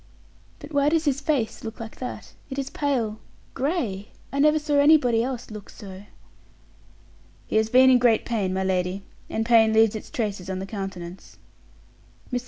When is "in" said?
7.91-7.99